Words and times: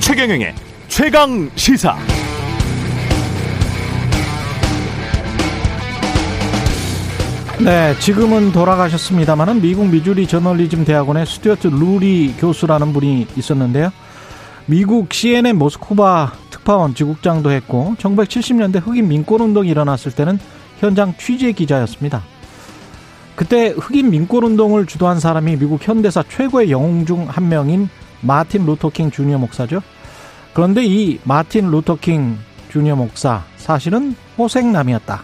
최경영의 0.00 0.54
최강 0.88 1.48
시사. 1.54 1.96
네, 7.60 7.96
지금은 8.00 8.50
돌아가셨습니다만은 8.50 9.60
미국 9.60 9.88
미주리 9.88 10.26
저널리즘 10.26 10.84
대학원의 10.84 11.24
스튜어트 11.26 11.68
루리 11.68 12.34
교수라는 12.38 12.92
분이 12.92 13.28
있었는데요. 13.36 13.90
미국 14.66 15.12
CNN 15.12 15.56
모스크바 15.56 16.32
특파원 16.50 16.94
지국장도 16.94 17.50
했고 17.50 17.94
1970년대 17.98 18.84
흑인 18.84 19.08
민권 19.08 19.40
운동이 19.40 19.68
일어났을 19.68 20.12
때는 20.12 20.38
현장 20.78 21.14
취재 21.18 21.52
기자였습니다. 21.52 22.22
그때 23.36 23.68
흑인 23.68 24.10
민권 24.10 24.42
운동을 24.44 24.86
주도한 24.86 25.20
사람이 25.20 25.56
미국 25.56 25.86
현대사 25.86 26.22
최고의 26.28 26.70
영웅 26.70 27.06
중 27.06 27.26
한 27.28 27.48
명인 27.48 27.88
마틴 28.20 28.66
루터킹 28.66 29.10
주니어 29.12 29.38
목사죠. 29.38 29.80
그런데 30.54 30.84
이 30.84 31.20
마틴 31.22 31.70
루터킹 31.70 32.36
주니어 32.70 32.96
목사 32.96 33.44
사실은 33.56 34.16
호색남이었다. 34.36 35.22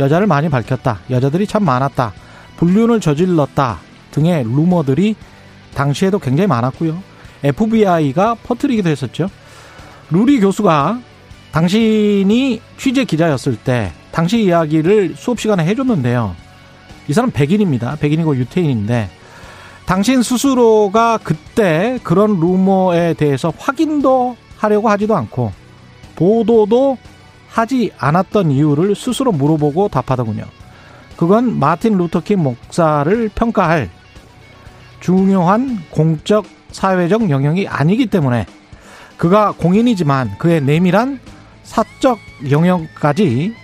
여자를 0.00 0.26
많이 0.26 0.48
밝혔다. 0.48 1.00
여자들이 1.10 1.46
참 1.46 1.64
많았다. 1.64 2.12
불륜을 2.56 3.00
저질렀다. 3.00 3.78
등의 4.10 4.42
루머들이 4.44 5.14
당시에도 5.74 6.18
굉장히 6.18 6.48
많았고요. 6.48 7.00
FBI가 7.44 8.34
퍼뜨리기도 8.42 8.90
했었죠. 8.90 9.28
루리 10.10 10.40
교수가 10.40 11.00
당신이 11.52 12.60
취재 12.78 13.04
기자였을 13.04 13.56
때 13.56 13.92
당시 14.10 14.42
이야기를 14.42 15.14
수업 15.16 15.40
시간에 15.40 15.64
해줬는데요. 15.64 16.34
이 17.08 17.12
사람 17.12 17.30
백인입니다. 17.30 17.96
백인이고 17.96 18.36
유태인인데 18.36 19.10
당신 19.86 20.22
스스로가 20.22 21.18
그때 21.22 21.98
그런 22.02 22.38
루머에 22.38 23.14
대해서 23.14 23.52
확인도 23.56 24.36
하려고 24.56 24.90
하지도 24.90 25.16
않고 25.16 25.52
보도도 26.16 26.98
하지 27.48 27.90
않았던 27.98 28.50
이유를 28.50 28.94
스스로 28.94 29.32
물어보고 29.32 29.88
답하더군요. 29.88 30.44
그건 31.16 31.58
마틴 31.58 31.96
루터킹 31.96 32.42
목사를 32.42 33.30
평가할 33.34 33.88
중요한 35.00 35.78
공적 35.90 36.44
사회적 36.70 37.30
영역이 37.30 37.66
아니기 37.66 38.06
때문에 38.06 38.46
그가 39.16 39.52
공인이지만 39.52 40.36
그의 40.38 40.60
내밀한 40.60 41.18
사적 41.64 42.18
영역까지 42.50 43.54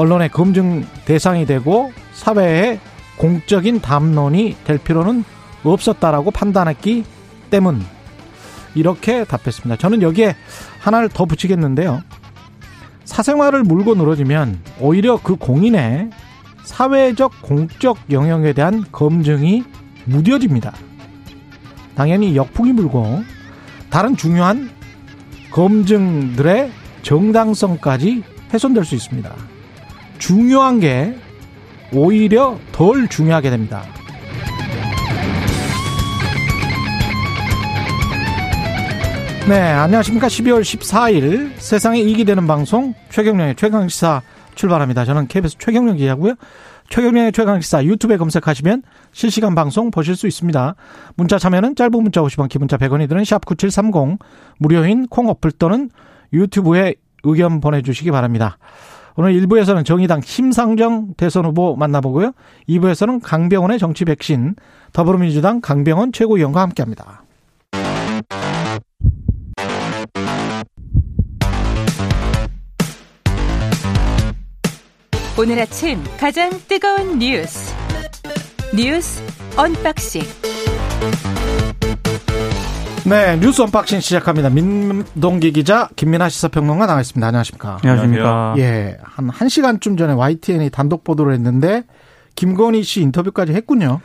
언론의 0.00 0.30
검증 0.30 0.86
대상이 1.04 1.44
되고 1.44 1.92
사회의 2.14 2.80
공적인 3.18 3.82
담론이 3.82 4.56
될 4.64 4.78
필요는 4.78 5.24
없었다라고 5.62 6.30
판단했기 6.30 7.04
때문 7.50 7.84
이렇게 8.74 9.24
답했습니다. 9.24 9.76
저는 9.76 10.00
여기에 10.00 10.36
하나를 10.78 11.10
더 11.10 11.26
붙이겠는데요. 11.26 12.00
사생활을 13.04 13.62
물고 13.62 13.94
늘어지면 13.94 14.60
오히려 14.80 15.20
그 15.22 15.36
공인의 15.36 16.08
사회적 16.64 17.42
공적 17.42 17.98
영역에 18.10 18.54
대한 18.54 18.86
검증이 18.90 19.64
무뎌집니다. 20.06 20.72
당연히 21.94 22.36
역풍이 22.36 22.72
불고 22.74 23.22
다른 23.90 24.16
중요한 24.16 24.70
검증들의 25.50 26.72
정당성까지 27.02 28.22
훼손될 28.50 28.86
수 28.86 28.94
있습니다. 28.94 29.49
중요한 30.20 30.78
게 30.78 31.16
오히려 31.92 32.56
덜 32.70 33.08
중요하게 33.08 33.50
됩니다. 33.50 33.82
네, 39.48 39.58
안녕하십니까. 39.58 40.28
12월 40.28 40.60
14일 40.60 41.50
세상에 41.56 41.98
이익이 42.00 42.24
되는 42.24 42.46
방송 42.46 42.94
최경령의 43.08 43.56
최강시사 43.56 44.22
출발합니다. 44.54 45.04
저는 45.04 45.26
KBS 45.26 45.56
최경령 45.58 45.96
기자고요. 45.96 46.34
최경령의 46.90 47.32
최강시사 47.32 47.84
유튜브에 47.84 48.16
검색하시면 48.16 48.82
실시간 49.12 49.54
방송 49.56 49.90
보실 49.90 50.14
수 50.14 50.28
있습니다. 50.28 50.74
문자 51.16 51.38
참여는 51.38 51.74
짧은 51.74 51.90
문자 51.90 52.20
50원, 52.20 52.48
기문자 52.48 52.76
100원이 52.76 53.08
드는 53.08 53.22
샵9730 53.22 54.18
무료인 54.58 55.08
콩 55.08 55.28
어플 55.28 55.52
또는 55.52 55.90
유튜브에 56.32 56.94
의견 57.24 57.60
보내주시기 57.60 58.10
바랍니다. 58.10 58.58
오늘 59.16 59.32
1부에서는 59.40 59.84
정의당 59.84 60.20
심상정 60.20 61.14
대선 61.16 61.44
후보 61.44 61.76
만나보고요. 61.76 62.32
2부에서는 62.68 63.20
강병원의 63.22 63.78
정치 63.78 64.04
백신, 64.04 64.54
더불어민주당 64.92 65.60
강병원 65.60 66.12
최고위원과 66.12 66.60
함께합니다. 66.62 67.24
오늘 75.38 75.58
아침 75.58 75.98
가장 76.18 76.50
뜨거운 76.68 77.18
뉴스 77.18 77.74
뉴스 78.74 79.22
unboxing 79.56 80.22
네, 83.06 83.36
뉴스 83.40 83.62
unboxing 83.62 84.00
시작합니다. 84.00 84.50
민동기 84.50 85.52
기자, 85.52 85.88
김민아 85.96 86.28
시사평론가 86.28 86.86
나와 86.86 87.00
있습니다. 87.00 87.26
안녕하십니까. 87.26 87.78
안녕하십니까. 87.82 88.54
예, 88.58 88.98
한 89.02 89.28
1시간쯤 89.28 89.96
전에 89.96 90.12
YTN이 90.12 90.70
단독 90.70 91.02
보도를 91.02 91.32
했는데, 91.34 91.84
김건희 92.36 92.82
씨 92.82 93.00
인터뷰까지 93.00 93.52
했군요. 93.52 94.00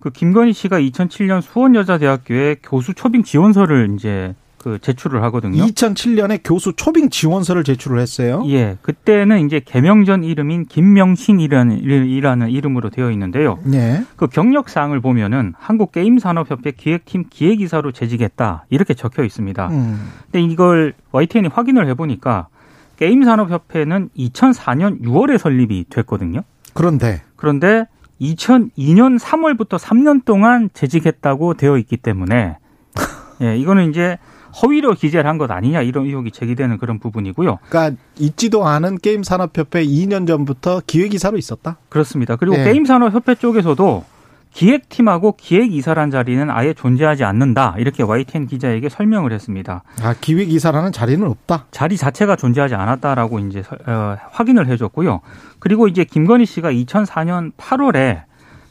그 0.00 0.10
김건희 0.10 0.52
씨가 0.52 0.78
2007년 0.78 1.42
수원여자대학교에 1.42 2.56
교수 2.62 2.94
초빙 2.94 3.24
지원서를 3.24 3.94
이제 3.96 4.34
그 4.68 4.78
제출을 4.80 5.22
하거든요. 5.24 5.64
2007년에 5.64 6.40
교수 6.44 6.74
초빙 6.74 7.08
지원서를 7.08 7.64
제출을 7.64 8.00
했어요. 8.00 8.44
예, 8.48 8.76
그때는 8.82 9.46
이제 9.46 9.62
개명 9.64 10.04
전 10.04 10.24
이름인 10.24 10.66
김명신이라는 10.66 11.78
이라는 11.82 12.50
이름으로 12.50 12.90
되어 12.90 13.10
있는데요. 13.12 13.58
예. 13.72 14.04
그 14.16 14.26
경력 14.26 14.68
사항을 14.68 15.00
보면은 15.00 15.54
한국 15.58 15.90
게임 15.92 16.18
산업 16.18 16.50
협회 16.50 16.70
기획팀 16.70 17.24
기획이사로 17.30 17.92
재직했다 17.92 18.66
이렇게 18.68 18.92
적혀 18.92 19.24
있습니다. 19.24 19.68
음. 19.68 20.10
근데 20.24 20.42
이걸 20.42 20.92
YTN이 21.12 21.48
확인을 21.48 21.88
해 21.88 21.94
보니까 21.94 22.48
게임 22.96 23.22
산업 23.22 23.50
협회는 23.50 24.10
2004년 24.18 25.00
6월에 25.00 25.38
설립이 25.38 25.86
됐거든요. 25.88 26.42
그런데 26.74 27.22
그런데 27.36 27.86
2002년 28.20 29.18
3월부터 29.18 29.78
3년 29.78 30.26
동안 30.26 30.68
재직했다고 30.74 31.54
되어 31.54 31.78
있기 31.78 31.96
때문에 31.96 32.58
예, 33.40 33.56
이거는 33.56 33.88
이제 33.88 34.18
허위로 34.62 34.94
기재를 34.94 35.28
한 35.28 35.38
것 35.38 35.50
아니냐 35.50 35.82
이런 35.82 36.06
의혹이 36.06 36.30
제기되는 36.32 36.78
그런 36.78 36.98
부분이고요. 36.98 37.58
그러니까 37.68 38.00
있지도 38.18 38.66
않은 38.66 38.98
게임 38.98 39.22
산업협회 39.22 39.84
2년 39.84 40.26
전부터 40.26 40.82
기획이사로 40.86 41.36
있었다. 41.38 41.76
그렇습니다. 41.88 42.36
그리고 42.36 42.56
네. 42.56 42.64
게임 42.64 42.84
산업협회 42.84 43.36
쪽에서도 43.36 44.04
기획팀하고 44.52 45.32
기획이사란 45.36 46.10
자리는 46.10 46.50
아예 46.50 46.72
존재하지 46.74 47.22
않는다. 47.24 47.74
이렇게 47.78 48.02
YTN 48.02 48.46
기자에게 48.46 48.88
설명을 48.88 49.32
했습니다. 49.32 49.82
아 50.02 50.14
기획이사라는 50.20 50.90
자리는 50.92 51.24
없다. 51.26 51.66
자리 51.70 51.96
자체가 51.96 52.34
존재하지 52.36 52.74
않았다라고 52.74 53.38
이제 53.40 53.62
설- 53.62 53.78
어, 53.86 54.16
확인을 54.32 54.66
해줬고요. 54.68 55.20
그리고 55.58 55.86
이제 55.86 56.04
김건희 56.04 56.46
씨가 56.46 56.72
2004년 56.72 57.52
8월에 57.56 58.22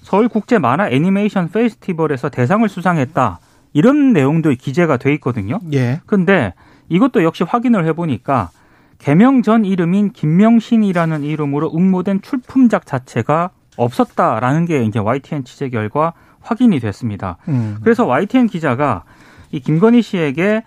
서울 0.02 0.28
국제 0.28 0.58
만화 0.58 0.90
애니메이션 0.90 1.50
페스티벌에서 1.50 2.30
대상을 2.30 2.68
수상했다. 2.68 3.40
이런 3.78 4.12
내용도 4.12 4.50
기재가 4.50 4.98
돼 4.98 5.14
있거든요. 5.14 5.60
예. 5.72 6.02
근데 6.08 6.56
이것도 6.90 7.24
역시 7.24 7.44
확인을 7.44 7.86
해보니까 7.86 8.50
개명 8.98 9.44
전 9.44 9.66
이름인 9.66 10.14
김명신이라는 10.14 11.22
이름으로 11.22 11.72
응모된 11.76 12.24
출품작 12.24 12.88
자체가 12.88 13.52
없었다라는 13.76 14.66
게 14.66 14.84
이제 14.84 14.98
YTN 14.98 15.44
취재 15.44 15.70
결과 15.70 16.14
확인이 16.42 16.80
됐습니다. 16.80 17.38
음. 17.50 17.78
그래서 17.84 18.08
YTN 18.08 18.48
기자가 18.48 19.04
이 19.52 19.60
김건희 19.60 20.02
씨에게 20.02 20.64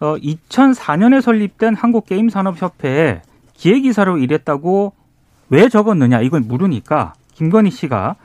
어 0.00 0.16
2004년에 0.16 1.22
설립된 1.22 1.74
한국 1.74 2.04
게임 2.04 2.28
산업 2.28 2.60
협회에 2.60 3.22
기획이사로 3.54 4.18
일했다고 4.18 4.92
왜 5.48 5.70
적었느냐 5.70 6.20
이걸 6.20 6.42
물으니까 6.42 7.14
김건희 7.32 7.70
씨가 7.70 8.16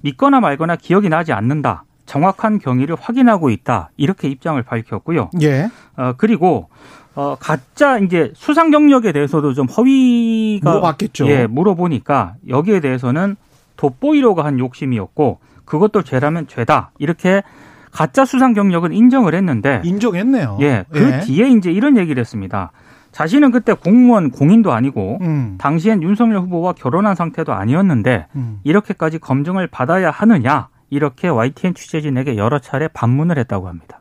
믿거나 0.00 0.40
말거나 0.40 0.74
기억이 0.74 1.08
나지 1.08 1.32
않는다. 1.32 1.84
정확한 2.06 2.58
경위를 2.58 2.96
확인하고 2.98 3.50
있다. 3.50 3.90
이렇게 3.96 4.28
입장을 4.28 4.60
밝혔고요. 4.62 5.30
예. 5.42 5.68
어 5.96 6.14
그리고 6.16 6.68
어 7.14 7.36
가짜 7.38 7.98
이제 7.98 8.32
수상 8.34 8.70
경력에 8.70 9.12
대해서도 9.12 9.52
좀 9.52 9.66
허위가 9.66 10.70
물어봤겠죠. 10.70 11.26
예, 11.28 11.46
물어보니까 11.46 12.34
여기에 12.48 12.80
대해서는 12.80 13.36
돋보이려고 13.76 14.42
한 14.42 14.58
욕심이었고 14.58 15.38
그것도 15.64 16.02
죄라면 16.02 16.46
죄다. 16.46 16.92
이렇게 16.98 17.42
가짜 17.90 18.24
수상 18.24 18.52
경력은 18.52 18.92
인정을 18.92 19.34
했는데 19.34 19.80
인정했네요. 19.84 20.58
예, 20.60 20.84
그 20.90 21.20
뒤에 21.20 21.50
이제 21.50 21.72
이런 21.72 21.96
얘기를 21.96 22.20
했습니다. 22.20 22.72
자신은 23.12 23.50
그때 23.50 23.72
공무원 23.72 24.30
공인도 24.30 24.72
아니고 24.72 25.18
음. 25.22 25.54
당시엔 25.58 26.02
윤석열 26.02 26.40
후보와 26.40 26.74
결혼한 26.74 27.14
상태도 27.14 27.54
아니었는데 27.54 28.26
음. 28.36 28.60
이렇게까지 28.62 29.18
검증을 29.18 29.68
받아야 29.68 30.10
하느냐 30.10 30.68
이렇게 30.90 31.28
YTN 31.28 31.74
취재진에게 31.74 32.36
여러 32.36 32.58
차례 32.58 32.88
반문을 32.88 33.38
했다고 33.38 33.68
합니다. 33.68 34.00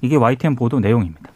이게 0.00 0.16
YTN 0.16 0.56
보도 0.56 0.80
내용입니다. 0.80 1.30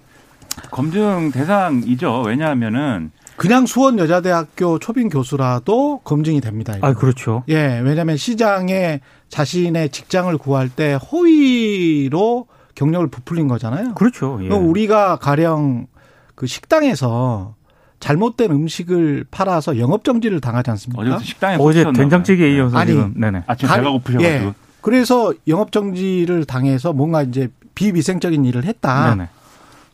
검증 0.70 1.30
대상이죠. 1.32 2.22
왜냐하면은 2.22 3.10
그냥 3.36 3.64
수원 3.66 3.98
여자대학교 3.98 4.78
초빙 4.78 5.08
교수라도 5.08 6.00
검증이 6.04 6.40
됩니다. 6.40 6.74
이거. 6.76 6.86
아 6.86 6.92
그렇죠. 6.92 7.42
예, 7.48 7.80
왜냐하면 7.82 8.16
시장에 8.16 9.00
자신의 9.30 9.88
직장을 9.88 10.36
구할 10.38 10.68
때 10.68 10.98
허위로 11.10 12.46
경력을 12.74 13.06
부풀린 13.08 13.48
거잖아요. 13.48 13.94
그렇죠. 13.94 14.38
예. 14.42 14.48
우리가 14.48 15.16
가령 15.16 15.86
그 16.34 16.46
식당에서 16.46 17.54
잘못된 18.00 18.50
음식을 18.50 19.24
팔아서 19.30 19.78
영업 19.78 20.04
정지를 20.04 20.40
당하지 20.40 20.70
않습니까? 20.72 21.00
어제부터 21.02 21.24
식당에 21.24 21.56
어제. 21.58 21.84
된장찌개에 21.92 22.56
이어서 22.56 22.76
아니, 22.76 22.90
지금 22.92 23.14
네네. 23.16 23.44
아침 23.46 23.68
가- 23.68 23.76
배가 23.76 23.90
고프셔가지고 23.90 24.28
예. 24.46 24.52
그래서 24.82 25.32
영업 25.48 25.72
정지를 25.72 26.44
당해서 26.44 26.92
뭔가 26.92 27.22
이제 27.22 27.48
비위생적인 27.74 28.44
일을 28.44 28.64
했다. 28.64 29.14
네네. 29.14 29.28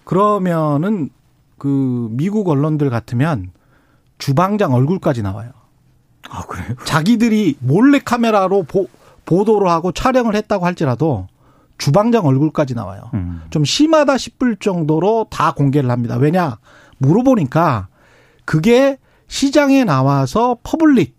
그러면은 0.05 1.11
그 1.58 2.08
미국 2.12 2.49
언론들 2.49 2.90
같으면 2.90 3.50
주방장 4.19 4.73
얼굴까지 4.73 5.23
나와요. 5.23 5.50
아 6.29 6.43
그래요? 6.46 6.75
자기들이 6.85 7.56
몰래 7.61 8.00
카메라로 8.00 8.64
보, 8.64 8.88
보도를 9.25 9.69
하고 9.69 9.93
촬영을 9.93 10.35
했다고 10.35 10.64
할지라도 10.64 11.29
주방장 11.76 12.26
얼굴까지 12.26 12.75
나와요. 12.75 13.11
음. 13.14 13.43
좀 13.50 13.64
심하다 13.64 14.19
싶을 14.19 14.56
정도로 14.56 15.26
다 15.31 15.52
공개를 15.52 15.90
합니다. 15.90 16.17
왜냐 16.17 16.58
물어보니까 16.99 17.88
그게 18.44 18.99
시장에 19.29 19.85
나와서 19.85 20.56
public 20.62 21.16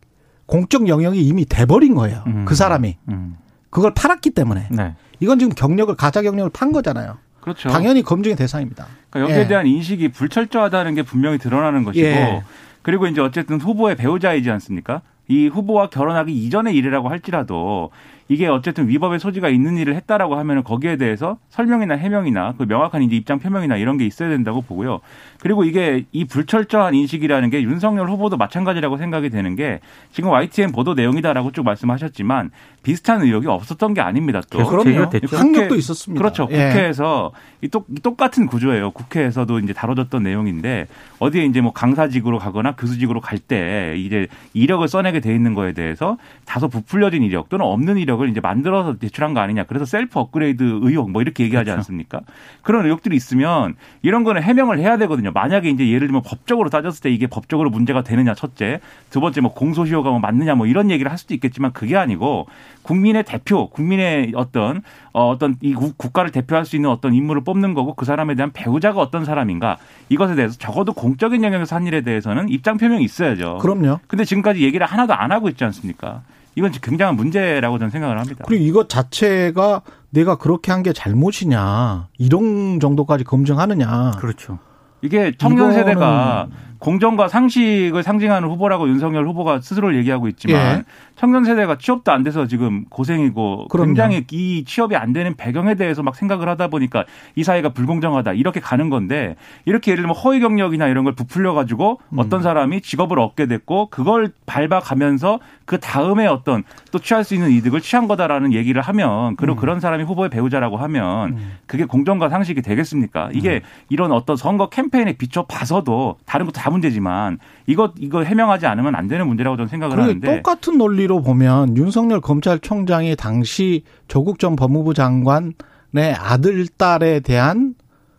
공적 0.48 0.88
영역이 0.88 1.22
이미 1.26 1.46
돼버린 1.46 1.94
거예요. 1.96 2.24
음. 2.28 2.46
그 2.46 2.56
사람이 2.56 2.98
음. 3.10 3.38
그걸 3.70 3.94
팔았기 3.94 4.32
때문에 4.32 4.68
네. 4.72 4.96
이건 5.20 5.40
지금 5.40 5.54
경력을 5.54 5.94
가짜 5.96 6.22
경력을 6.22 6.50
판 6.52 6.72
거잖아요. 6.72 7.18
그렇죠. 7.42 7.70
당연히 7.70 8.02
검증의 8.02 8.36
대상입니다. 8.36 8.88
그러니까 9.10 9.32
여기에 9.32 9.44
예. 9.44 9.48
대한 9.48 9.68
인식이 9.68 10.10
불철저하다는 10.10 10.96
게 10.96 11.04
분명히 11.04 11.38
드러나는 11.38 11.84
것이고 11.84 12.06
예. 12.06 12.44
그리고 12.82 13.08
이제 13.08 13.22
어쨌든 13.22 13.60
후보의 13.60 13.96
배우자이지 13.96 14.50
않습니까? 14.52 15.02
이 15.28 15.48
후보와 15.48 15.90
결혼하기 15.90 16.34
이전의 16.34 16.76
일이라고 16.76 17.10
할지라도 17.10 17.92
이게 18.30 18.48
어쨌든 18.48 18.88
위법의 18.88 19.20
소지가 19.20 19.50
있는 19.50 19.78
일을 19.78 19.96
했다라고 19.96 20.36
하면은 20.36 20.64
거기에 20.64 20.98
대해서 20.98 21.38
설명이나 21.50 21.96
해명이나 21.96 22.54
그 22.58 22.64
명확한 22.64 23.02
이제 23.04 23.16
입장 23.16 23.40
표명이나 23.40 23.78
이런 23.78 23.98
게 23.98 24.06
있어야 24.06 24.30
된다고 24.30 24.62
보고요. 24.62 25.02
그리고 25.42 25.64
이게 25.64 26.06
이 26.12 26.26
불철저한 26.26 26.96
인식이라는 26.96 27.50
게 27.50 27.62
윤석열 27.64 28.10
후보도 28.10 28.38
마찬가지라고 28.38 28.98
생각이 28.98 29.30
되는 29.30 29.56
게 29.56 29.80
지금 30.12 30.30
YTN 30.32 30.72
보도 30.72 30.94
내용이다라고 30.94 31.52
쭉 31.52 31.64
말씀하셨지만 31.64 32.52
비슷한 32.84 33.22
의혹이 33.22 33.48
없었던 33.48 33.94
게 33.94 34.02
아닙니다. 34.02 34.42
또 34.50 34.84
제기가 34.84 35.10
됐죠. 35.10 35.36
학력도 35.36 35.76
있었습니다. 35.76 36.22
그렇죠. 36.22 36.48
예. 36.52 36.70
국회에서 36.70 37.32
이 37.62 37.68
똑, 37.68 37.88
이 37.90 38.00
똑같은 38.00 38.46
구조예요. 38.48 38.92
국회에서도 38.92 39.60
이제 39.60 39.74
다뤄졌던 39.74 40.24
내용인데 40.24 40.88
어디에 41.20 41.46
이제 41.46 41.60
뭐 41.62 41.74
강사직으로 41.74 42.40
가거나 42.40 42.74
교수직으로 42.74 43.20
갈 43.22 43.40
때 43.40 43.96
이제 43.98 44.28
이력을 44.54 44.86
써내게 44.86 45.22
돼 45.22 45.34
있는 45.34 45.54
거에 45.54 45.72
대해서 45.72 46.18
다소 46.46 46.68
부풀려진 46.68 47.24
이력 47.24 47.48
또는 47.48 47.66
없는 47.66 47.98
이력을 47.98 48.28
이제 48.30 48.42
만들어서 48.42 48.98
제출한 49.00 49.34
거 49.34 49.40
아니냐. 49.40 49.64
그래서 49.64 49.86
셀프 49.86 50.20
업그레이드 50.20 50.62
의혹 50.82 51.10
뭐 51.10 51.22
이렇게 51.22 51.46
얘기하지 51.46 51.66
그렇죠. 51.68 51.80
않습니까? 51.80 52.20
그런 52.62 52.86
의혹들이 52.86 53.16
있으면 53.16 53.76
이런 54.02 54.24
거는 54.26 54.44
해명을 54.44 54.80
해야 54.80 54.98
되거든요. 54.98 55.29
만약에 55.32 55.70
이제 55.70 55.88
예를 55.88 56.08
들면 56.08 56.22
법적으로 56.24 56.70
따졌을 56.70 57.02
때 57.02 57.10
이게 57.12 57.28
법적으로 57.28 57.70
문제가 57.70 58.04
되느냐 58.04 58.34
첫째, 58.34 58.80
두 59.10 59.20
번째 59.22 59.42
뭐 59.42 59.54
공소시효가 59.54 60.10
뭐 60.10 60.20
맞느냐 60.20 60.56
뭐 60.56 60.66
이런 60.68 60.90
얘기를 60.92 61.10
할 61.12 61.18
수도 61.18 61.34
있겠지만 61.34 61.72
그게 61.74 61.98
아니고 61.98 62.48
국민의 62.84 63.24
대표, 63.24 63.70
국민의 63.70 64.34
어떤 64.36 64.82
어, 65.14 65.30
어떤 65.30 65.56
이 65.62 65.74
국- 65.74 65.98
국가를 65.98 66.32
대표할 66.32 66.66
수 66.66 66.76
있는 66.76 66.90
어떤 66.90 67.14
인물을 67.14 67.44
뽑는 67.44 67.74
거고 67.74 67.94
그 67.94 68.06
사람에 68.06 68.36
대한 68.36 68.52
배우자가 68.52 69.00
어떤 69.02 69.26
사람인가 69.26 69.78
이것에 70.10 70.36
대해서 70.36 70.58
적어도 70.58 70.94
공적인 70.94 71.44
영역에서 71.44 71.76
한 71.76 71.86
일에 71.88 72.02
대해서는 72.02 72.50
입장 72.50 72.78
표명이 72.78 73.04
있어야죠. 73.04 73.58
그럼요. 73.60 74.00
근데 74.08 74.24
지금까지 74.26 74.62
얘기를 74.64 74.86
하나도 74.86 75.14
안 75.14 75.32
하고 75.32 75.50
있지 75.50 75.64
않습니까? 75.66 76.22
이건 76.56 76.72
굉장한 76.72 77.16
문제라고 77.16 77.78
저는 77.78 77.90
생각을 77.92 78.20
합니다. 78.20 78.44
그리고 78.48 78.64
이것 78.66 78.90
자체가 78.90 79.82
내가 80.10 80.38
그렇게 80.38 80.72
한 80.72 80.84
게 80.84 80.92
잘못이냐 80.94 82.08
이런 82.18 82.80
정도까지 82.80 83.24
검증하느냐. 83.24 84.12
그렇죠. 84.20 84.58
이게 85.02 85.34
청년 85.38 85.72
세대가 85.74 86.48
공정과 86.80 87.28
상식을 87.28 88.04
상징하는 88.04 88.48
후보라고 88.50 88.88
윤석열 88.88 89.28
후보가 89.28 89.60
스스로 89.62 89.96
얘기하고 89.96 90.28
있지만 90.30 90.80
예. 90.80 90.84
청년 91.16 91.44
세대가 91.44 91.78
취업도 91.78 92.12
안 92.14 92.24
돼서 92.24 92.48
지금 92.48 92.86
고생이고 92.90 93.68
그럼요. 93.68 93.88
굉장히 93.88 94.26
이 94.32 94.64
취업이 94.66 94.96
안 94.96 95.12
되는 95.12 95.36
배경에 95.36 95.76
대해서 95.76 96.02
막 96.02 96.16
생각을 96.16 96.48
하다 96.48 96.70
보니까 96.70 97.04
이 97.36 97.44
사회가 97.44 97.70
불공정하다 97.70 98.34
이렇게 98.34 98.62
가는 98.62 98.90
건데 98.90 99.36
이렇게 99.66 99.92
예를 99.92 100.04
들면 100.04 100.16
허위 100.16 100.40
경력이나 100.40 100.88
이런 100.88 101.04
걸 101.04 101.14
부풀려 101.16 101.54
가지고 101.54 102.00
음. 102.10 102.20
어떤 102.20 102.42
사람이 102.42 102.80
직업을 102.82 103.20
얻게 103.20 103.48
됐고 103.48 103.88
그걸 103.90 104.32
밟아가면서 104.46 105.40
그 105.66 105.80
다음에 105.80 106.26
어떤 106.26 106.64
또 106.92 107.00
취할 107.00 107.26
수 107.26 107.36
있는 107.36 107.52
이득을 107.52 107.82
취한 107.82 108.08
거다라는 108.08 108.54
얘기를 108.54 108.82
하면 108.82 109.36
그리고 109.36 109.56
음. 109.56 109.60
그런 109.60 109.80
사람이 109.82 110.06
후보의 110.06 110.30
배우자라고 110.30 110.78
하면 110.78 111.38
그게 111.66 111.84
공정과 111.84 112.30
상식이 112.30 112.62
되겠습니까? 112.62 113.30
이게 113.34 113.62
이런 113.90 114.14
어떤 114.14 114.38
선거 114.38 114.70
캠페인에 114.70 115.14
비춰 115.14 115.46
봐서도 115.46 116.18
다른 116.26 116.46
거다 116.46 116.69
문제지만 116.70 117.40
이거 117.68 117.94
이거 117.98 118.24
해명하지 118.24 118.66
않으면 118.66 118.96
안 118.96 119.08
되는 119.08 119.28
문제라고 119.28 119.58
저는 119.58 119.68
생각을 119.68 120.00
하는데 120.00 120.36
똑같은 120.38 120.78
논리로 120.78 121.22
보면 121.22 121.78
윤석열 121.78 122.22
검찰총장이 122.22 123.16
당시 123.16 123.84
조국 124.08 124.40
전 124.40 124.56
법무부 124.56 124.94
장관의 124.94 126.16
아들 126.18 126.68
딸에 126.68 127.20
대한 127.22 127.76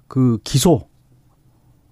그 0.09 0.39
기소 0.45 0.89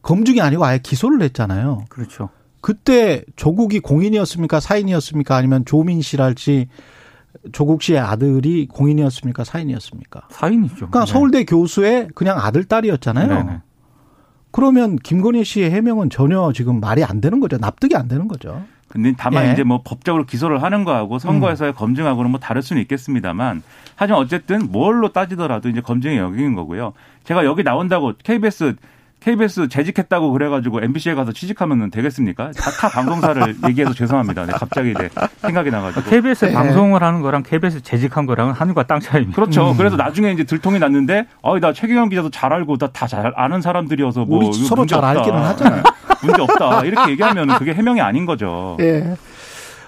검증이 0.03 0.41
아니고 0.41 0.65
아예 0.65 0.79
기소를 0.79 1.23
했잖아요. 1.23 1.85
그렇죠. 1.89 2.31
그때 2.61 3.23
조국이 3.37 3.81
공인이었습니까? 3.81 4.61
사인이었습니까? 4.61 5.37
아니면 5.37 5.65
조민 5.65 6.03
씨랄지 6.03 6.69
조국 7.53 7.83
씨의 7.83 8.01
아들이 8.01 8.67
공인이었습니까? 8.67 9.45
사인이었습니까? 9.45 10.29
사인이죠. 10.31 10.75
그러니까 10.75 11.05
네. 11.05 11.13
서울대 11.13 11.45
교수의 11.45 12.09
그냥 12.15 12.39
아들 12.39 12.65
딸이었잖아요. 12.65 13.29
네네. 13.29 13.61
그러면 14.50 14.97
김건희 14.97 15.45
씨의 15.45 15.71
해명은 15.71 16.11
전혀 16.11 16.53
지금 16.55 16.81
말이 16.81 17.05
안 17.05 17.21
되는 17.21 17.41
거죠. 17.41 17.59
납득이 17.59 17.97
안 17.97 18.09
되는 18.09 18.29
거죠. 18.29 18.62
근데 18.89 19.12
다만 19.17 19.45
예. 19.45 19.49
음. 19.49 19.53
이제 19.53 19.62
뭐 19.62 19.83
법적으로 19.85 20.25
기소를 20.25 20.62
하는 20.62 20.85
거하고 20.85 21.19
선거에서의 21.19 21.75
검증하고는 21.75 22.31
뭐 22.31 22.40
다를 22.40 22.62
수는 22.62 22.81
있겠습니다만 22.83 23.62
하지만 23.97 24.21
어쨌든 24.23 24.73
뭘로 24.73 25.12
따지더라도 25.12 25.69
이제 25.69 25.81
검증의 25.81 26.17
영역인 26.17 26.55
거고요. 26.55 26.95
제가 27.25 27.45
여기 27.45 27.62
나온다고 27.62 28.14
KBS 28.23 28.76
KBS 29.21 29.69
재직했다고 29.69 30.31
그래가지고 30.33 30.81
MBC에 30.83 31.15
가서 31.15 31.33
취직하면 31.33 31.91
되겠습니까? 31.91 32.53
다, 32.53 32.71
타 32.71 32.89
방송사를 32.89 33.57
얘기해서 33.69 33.93
죄송합니다. 33.93 34.47
네, 34.47 34.53
갑자기 34.53 34.95
네, 34.95 35.09
생각이 35.43 35.71
나가지고. 35.71 36.09
KBS 36.09 36.47
네. 36.47 36.53
방송을 36.53 37.03
하는 37.03 37.21
거랑 37.21 37.43
KBS 37.43 37.83
재직한 37.83 38.27
거랑은 38.27 38.53
하늘과 38.55 38.87
땅 38.87 39.01
차이입니다. 39.01 39.35
그렇죠. 39.35 39.75
그래서 39.77 39.97
나중에 39.97 40.31
이제 40.33 40.45
들통이 40.45 40.79
났는데, 40.79 41.27
어, 41.43 41.59
나 41.59 41.73
최경영 41.73 42.09
기자도 42.11 42.31
잘 42.31 42.53
알고 42.53 42.77
다잘 42.79 43.33
아는 43.37 43.61
사람들이어서 43.61 44.25
뭐 44.25 44.39
우리 44.47 44.53
서로 44.53 44.87
잘 44.87 44.99
없다. 45.01 45.09
알기는 45.11 45.39
하잖아요. 45.39 45.83
문제 46.23 46.43
없다. 46.43 46.85
이렇게 46.85 47.13
얘기하면 47.13 47.49
그게 47.59 47.75
해명이 47.75 48.01
아닌 48.01 48.25
거죠. 48.25 48.77
예. 48.81 49.17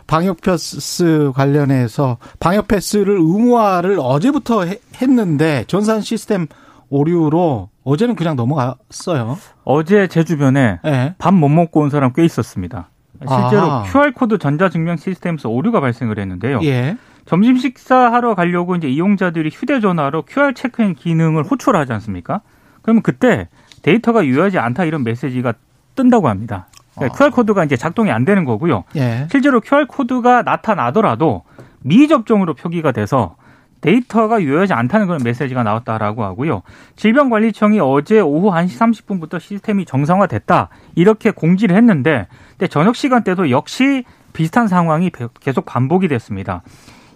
방역 0.06 0.40
패스 0.40 1.30
관련해서 1.36 2.18
방역 2.40 2.66
패스를 2.66 3.14
의무화를 3.14 3.98
어제부터 4.00 4.64
해- 4.64 4.78
했는데 5.00 5.64
전산 5.68 6.00
시스템 6.00 6.48
오류로 6.90 7.70
어제는 7.84 8.16
그냥 8.16 8.36
넘어갔어요. 8.36 9.38
어제 9.64 10.06
제 10.08 10.24
주변에 10.24 10.80
예. 10.84 11.14
밥못 11.18 11.50
먹고 11.50 11.80
온 11.80 11.90
사람 11.90 12.12
꽤 12.12 12.24
있었습니다. 12.24 12.90
실제로 13.20 13.62
아하. 13.62 13.82
QR코드 13.84 14.38
전자증명 14.38 14.96
시스템에서 14.96 15.48
오류가 15.48 15.80
발생을 15.80 16.18
했는데요. 16.18 16.60
예. 16.64 16.96
점심 17.26 17.56
식사하러 17.56 18.34
가려고 18.34 18.76
이제 18.76 18.88
이용자들이 18.88 19.50
휴대전화로 19.52 20.22
QR 20.22 20.54
체크인 20.54 20.94
기능을 20.94 21.44
호출하지 21.44 21.92
않습니까? 21.92 22.40
그러면 22.82 23.02
그때 23.02 23.48
데이터가 23.82 24.24
유효하지 24.24 24.58
않다 24.58 24.84
이런 24.84 25.04
메시지가 25.04 25.54
뜬다고 25.96 26.28
합니다. 26.28 26.66
그러니까 26.94 27.14
아. 27.14 27.18
QR코드가 27.18 27.64
이제 27.64 27.76
작동이 27.76 28.10
안 28.10 28.24
되는 28.24 28.44
거고요. 28.44 28.84
예. 28.96 29.28
실제로 29.30 29.60
QR코드가 29.60 30.42
나타나더라도 30.42 31.42
미접종으로 31.82 32.54
표기가 32.54 32.92
돼서 32.92 33.36
데이터가 33.80 34.42
유효하지 34.42 34.72
않다는 34.74 35.06
그런 35.06 35.20
메시지가 35.24 35.62
나왔다라고 35.62 36.24
하고요. 36.24 36.62
질병관리청이 36.96 37.80
어제 37.80 38.20
오후 38.20 38.50
1시 38.50 38.78
30분부터 38.78 39.40
시스템이 39.40 39.84
정상화됐다. 39.86 40.68
이렇게 40.94 41.30
공지를 41.30 41.76
했는데 41.76 42.26
근데 42.52 42.66
저녁 42.66 42.96
시간대도 42.96 43.50
역시 43.50 44.04
비슷한 44.32 44.68
상황이 44.68 45.10
계속 45.40 45.64
반복이 45.64 46.08
됐습니다. 46.08 46.62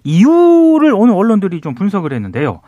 이유를 0.05 0.93
오늘 0.95 1.15
언론들이 1.15 1.61
좀 1.61 1.75
분석을 1.75 2.13
했는데요. 2.13 2.61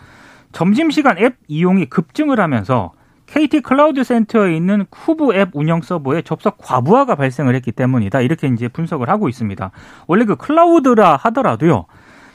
점심시간 0.52 1.18
앱 1.18 1.36
이용이 1.48 1.86
급증을 1.86 2.40
하면서 2.40 2.92
KT 3.26 3.60
클라우드 3.60 4.04
센터에 4.04 4.56
있는 4.56 4.86
COOV 4.88 5.34
앱 5.34 5.50
운영 5.52 5.82
서버에 5.82 6.22
접속 6.22 6.58
과부하가 6.58 7.16
발생을 7.16 7.54
했기 7.56 7.72
때문이다. 7.72 8.20
이렇게 8.20 8.46
이제 8.46 8.68
분석을 8.68 9.08
하고 9.08 9.28
있습니다. 9.28 9.70
원래 10.06 10.24
그 10.24 10.36
클라우드라 10.36 11.16
하더라도요. 11.16 11.86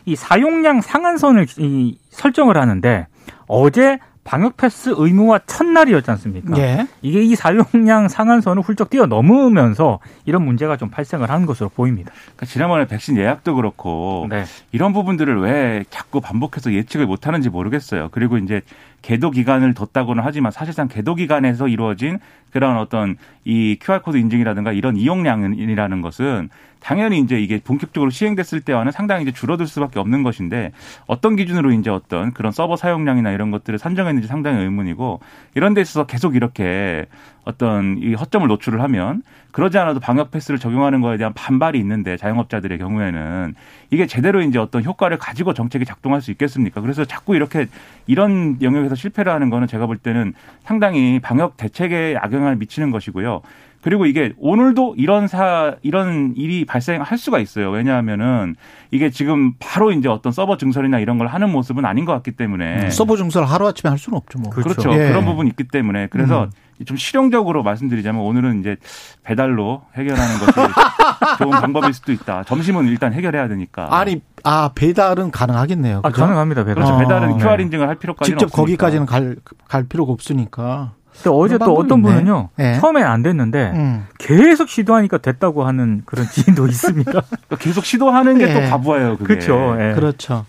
이 0.05 0.15
사용량 0.15 0.81
상한선을 0.81 1.47
이 1.57 1.97
설정을 2.09 2.57
하는데 2.57 3.07
어제 3.47 3.99
방역 4.23 4.55
패스 4.55 4.93
의무화 4.95 5.39
첫날이었지 5.47 6.11
않습니까? 6.11 6.57
예. 6.57 6.87
이게 7.01 7.23
이 7.23 7.35
사용량 7.35 8.07
상한선을 8.07 8.61
훌쩍 8.61 8.89
뛰어넘으면서 8.89 9.99
이런 10.25 10.45
문제가 10.45 10.77
좀 10.77 10.89
발생을 10.89 11.29
한 11.29 11.45
것으로 11.45 11.69
보입니다. 11.69 12.11
그러니까 12.23 12.45
지난번에 12.45 12.85
백신 12.85 13.17
예약도 13.17 13.55
그렇고 13.55 14.27
네. 14.29 14.43
이런 14.71 14.93
부분들을 14.93 15.41
왜 15.41 15.83
자꾸 15.89 16.21
반복해서 16.21 16.71
예측을 16.71 17.07
못하는지 17.07 17.49
모르겠어요. 17.49 18.09
그리고 18.11 18.37
이제 18.37 18.61
개도 19.01 19.31
기간을 19.31 19.73
뒀다고는 19.73 20.23
하지만 20.23 20.51
사실상 20.51 20.87
개도 20.87 21.15
기간에서 21.15 21.67
이루어진 21.67 22.19
그런 22.51 22.77
어떤 22.77 23.17
이 23.45 23.77
QR코드 23.81 24.17
인증이라든가 24.17 24.71
이런 24.71 24.95
이용량이라는 24.97 26.01
것은 26.01 26.49
당연히 26.79 27.19
이제 27.19 27.39
이게 27.39 27.59
본격적으로 27.63 28.09
시행됐을 28.09 28.61
때와는 28.61 28.91
상당히 28.91 29.23
이제 29.23 29.31
줄어들 29.31 29.67
수밖에 29.67 29.99
없는 29.99 30.23
것인데 30.23 30.71
어떤 31.05 31.35
기준으로 31.35 31.71
이제 31.71 31.89
어떤 31.89 32.33
그런 32.33 32.51
서버 32.51 32.75
사용량이나 32.75 33.31
이런 33.31 33.51
것들을 33.51 33.77
산정했는지 33.79 34.27
상당히 34.27 34.63
의문이고 34.63 35.19
이런 35.55 35.73
데 35.73 35.81
있어서 35.81 36.05
계속 36.05 36.35
이렇게 36.35 37.05
어떤 37.43 37.97
이 37.99 38.13
허점을 38.13 38.47
노출을 38.47 38.81
하면 38.81 39.23
그러지 39.51 39.77
않아도 39.77 39.99
방역 39.99 40.31
패스를 40.31 40.59
적용하는 40.59 41.01
거에 41.01 41.17
대한 41.17 41.33
반발이 41.33 41.77
있는데 41.79 42.17
자영업자들의 42.17 42.77
경우에는 42.77 43.55
이게 43.89 44.07
제대로 44.07 44.41
이제 44.41 44.59
어떤 44.59 44.83
효과를 44.83 45.17
가지고 45.17 45.53
정책이 45.53 45.85
작동할 45.85 46.21
수 46.21 46.31
있겠습니까? 46.31 46.81
그래서 46.81 47.03
자꾸 47.05 47.35
이렇게 47.35 47.67
이런 48.07 48.57
영역에서 48.61 48.95
실패를 48.95 49.31
하는 49.31 49.49
거는 49.49 49.67
제가 49.67 49.87
볼 49.87 49.97
때는 49.97 50.33
상당히 50.63 51.19
방역 51.19 51.57
대책에 51.57 52.15
악영향을 52.19 52.55
미치는 52.57 52.91
것이고요. 52.91 53.41
그리고 53.81 54.05
이게 54.05 54.31
오늘도 54.37 54.95
이런 54.97 55.27
사 55.27 55.75
이런 55.81 56.33
일이 56.37 56.65
발생할 56.65 57.17
수가 57.17 57.39
있어요. 57.39 57.71
왜냐하면은 57.71 58.55
이게 58.91 59.09
지금 59.09 59.53
바로 59.59 59.91
이제 59.91 60.07
어떤 60.07 60.31
서버 60.31 60.57
증설이나 60.57 60.99
이런 60.99 61.17
걸 61.17 61.27
하는 61.27 61.49
모습은 61.51 61.83
아닌 61.85 62.05
것 62.05 62.13
같기 62.13 62.31
때문에 62.31 62.91
서버 62.91 63.17
증설 63.17 63.43
하루 63.43 63.67
아침에 63.67 63.89
할 63.89 63.97
수는 63.97 64.17
없죠, 64.17 64.39
뭐. 64.39 64.51
그렇죠. 64.51 64.93
예. 64.93 65.09
그런 65.09 65.25
부분 65.25 65.47
이 65.47 65.49
있기 65.49 65.63
때문에 65.65 66.07
그래서 66.11 66.43
음. 66.43 66.49
좀 66.85 66.97
실용적으로 66.97 67.63
말씀드리자면 67.63 68.21
오늘은 68.21 68.59
이제 68.61 68.77
배달로 69.23 69.83
해결하는 69.95 70.39
것이 70.39 70.51
좋은 71.39 71.51
방법일 71.51 71.93
수도 71.93 72.11
있다. 72.11 72.43
점심은 72.45 72.87
일단 72.87 73.13
해결해야 73.13 73.47
되니까. 73.47 73.87
아니, 73.95 74.21
아, 74.43 74.71
배달은 74.73 75.31
가능하겠네요. 75.31 76.01
아? 76.03 76.09
가능합니다. 76.09 76.63
배달. 76.63 76.75
그렇죠. 76.75 76.93
어, 76.93 76.97
배달은 76.99 77.37
네. 77.37 77.43
QR 77.43 77.61
인증을 77.61 77.87
할 77.87 77.95
필요까지는 77.95 78.37
직접 78.37 78.45
없으니까. 78.47 78.61
거기까지는 78.61 79.05
갈, 79.05 79.35
갈 79.67 79.83
필요가 79.83 80.11
없으니까. 80.11 80.93
근데 81.13 81.29
어제 81.29 81.57
또 81.57 81.75
어떤 81.75 81.99
있네. 81.99 82.09
분은요. 82.09 82.49
예. 82.59 82.77
처음엔 82.79 83.03
안 83.05 83.21
됐는데 83.21 83.71
음. 83.75 84.05
계속 84.17 84.69
시도하니까 84.69 85.17
됐다고 85.17 85.65
하는 85.65 86.01
그런 86.05 86.25
지인도 86.25 86.65
있습니다. 86.67 87.11
그러니까 87.11 87.55
계속 87.59 87.85
시도하는 87.85 88.37
게또 88.37 88.61
예. 88.61 88.69
바보예요. 88.69 89.17
그게. 89.17 89.25
그렇죠. 89.35 89.75
예. 89.79 89.93
그렇죠. 89.93 90.45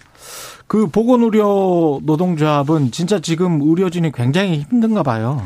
그 0.69 0.87
보건의료 0.87 2.01
노동조합은 2.05 2.93
진짜 2.93 3.19
지금 3.21 3.61
의료진이 3.61 4.13
굉장히 4.13 4.61
힘든가 4.71 5.03
봐요. 5.03 5.43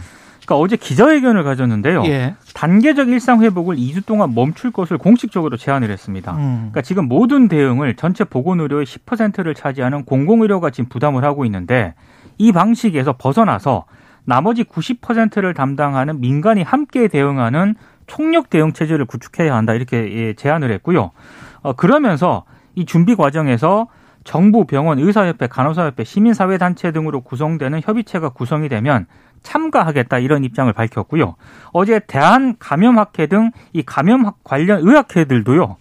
그러니까 0.46 0.56
어제 0.56 0.76
기자회견을 0.76 1.42
가졌는데요. 1.42 2.04
예. 2.06 2.36
단계적 2.54 3.08
일상 3.08 3.42
회복을 3.42 3.76
2주 3.76 4.06
동안 4.06 4.32
멈출 4.34 4.70
것을 4.70 4.96
공식적으로 4.96 5.56
제안을 5.56 5.90
했습니다. 5.90 6.32
음. 6.32 6.56
그러니까 6.56 6.82
지금 6.82 7.08
모든 7.08 7.48
대응을 7.48 7.96
전체 7.96 8.24
보건의료의 8.24 8.86
10%를 8.86 9.54
차지하는 9.54 10.04
공공의료가 10.04 10.70
지금 10.70 10.88
부담을 10.88 11.24
하고 11.24 11.44
있는데 11.44 11.94
이 12.38 12.52
방식에서 12.52 13.14
벗어나서 13.18 13.84
나머지 14.24 14.64
90%를 14.64 15.52
담당하는 15.52 16.20
민간이 16.20 16.62
함께 16.62 17.08
대응하는 17.08 17.74
총력 18.06 18.48
대응 18.48 18.72
체제를 18.72 19.04
구축해야 19.04 19.54
한다 19.54 19.74
이렇게 19.74 19.96
예, 20.12 20.34
제안을 20.34 20.70
했고요. 20.70 21.10
어, 21.62 21.72
그러면서 21.72 22.44
이 22.76 22.84
준비 22.86 23.16
과정에서 23.16 23.88
정부, 24.26 24.64
병원, 24.66 24.98
의사협회, 24.98 25.46
간호사협회, 25.46 26.02
시민사회단체 26.04 26.90
등으로 26.90 27.20
구성되는 27.22 27.80
협의체가 27.82 28.30
구성이 28.30 28.68
되면 28.68 29.06
참가하겠다 29.42 30.18
이런 30.18 30.42
입장을 30.42 30.70
밝혔고요. 30.72 31.36
어제 31.72 32.00
대한감염학회 32.00 33.28
등 33.28 33.52
이 33.72 33.82
감염학 33.82 34.38
관련 34.42 34.80
의학회들도요. 34.82 35.76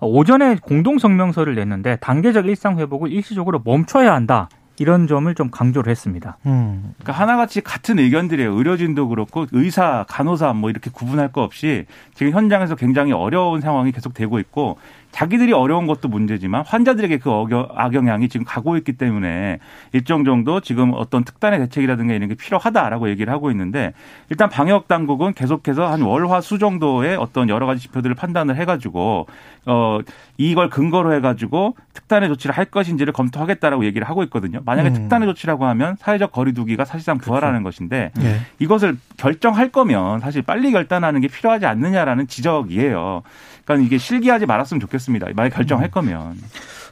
오전에 0.00 0.56
공동 0.60 0.98
성명서를 0.98 1.54
냈는데 1.54 1.96
단계적 1.96 2.46
일상 2.46 2.78
회복을 2.78 3.10
일시적으로 3.10 3.62
멈춰야 3.64 4.12
한다. 4.14 4.50
이런 4.78 5.06
점을 5.06 5.34
좀 5.34 5.50
강조를 5.50 5.90
했습니다. 5.90 6.36
음. 6.44 6.92
그러니까 6.98 7.22
하나같이 7.22 7.62
같은 7.62 7.98
의견들이에요. 7.98 8.52
의료진도 8.52 9.08
그렇고 9.08 9.46
의사, 9.52 10.04
간호사 10.06 10.52
뭐 10.52 10.68
이렇게 10.68 10.90
구분할 10.90 11.32
거 11.32 11.42
없이 11.42 11.86
지금 12.14 12.32
현장에서 12.32 12.74
굉장히 12.74 13.12
어려운 13.12 13.62
상황이 13.62 13.90
계속 13.90 14.12
되고 14.12 14.38
있고 14.38 14.76
자기들이 15.16 15.54
어려운 15.54 15.86
것도 15.86 16.08
문제지만 16.08 16.62
환자들에게 16.66 17.16
그 17.20 17.30
악영향이 17.74 18.28
지금 18.28 18.44
가고 18.44 18.76
있기 18.76 18.98
때문에 18.98 19.60
일정 19.92 20.24
정도 20.24 20.60
지금 20.60 20.92
어떤 20.94 21.24
특단의 21.24 21.58
대책이라든가 21.60 22.12
이런 22.12 22.28
게 22.28 22.34
필요하다라고 22.34 23.08
얘기를 23.08 23.32
하고 23.32 23.50
있는데 23.50 23.94
일단 24.28 24.50
방역 24.50 24.88
당국은 24.88 25.32
계속해서 25.32 25.90
한 25.90 26.02
월화 26.02 26.42
수 26.42 26.58
정도의 26.58 27.16
어떤 27.16 27.48
여러 27.48 27.64
가지 27.64 27.80
지표들을 27.80 28.14
판단을 28.14 28.56
해가지고 28.56 29.26
어 29.64 30.00
이걸 30.36 30.68
근거로 30.68 31.14
해가지고 31.14 31.76
특단의 31.94 32.28
조치를 32.28 32.54
할 32.54 32.66
것인지를 32.66 33.14
검토하겠다라고 33.14 33.86
얘기를 33.86 34.06
하고 34.06 34.22
있거든요. 34.24 34.60
만약에 34.66 34.90
음. 34.90 34.92
특단의 34.92 35.28
조치라고 35.28 35.64
하면 35.64 35.96
사회적 35.98 36.30
거리두기가 36.30 36.84
사실상 36.84 37.16
부활하는 37.16 37.62
것인데 37.62 38.12
예. 38.20 38.40
이것을 38.58 38.98
결정할 39.16 39.70
거면 39.70 40.20
사실 40.20 40.42
빨리 40.42 40.72
결단하는 40.72 41.22
게 41.22 41.28
필요하지 41.28 41.64
않느냐라는 41.64 42.26
지적이에요. 42.26 43.22
그러니까 43.64 43.86
이게 43.86 43.98
실기하지 43.98 44.44
말았으면 44.46 44.80
좋겠 44.80 45.05
습니다. 45.06 45.26
만약 45.34 45.50
결정할 45.50 45.90
거면. 45.90 46.36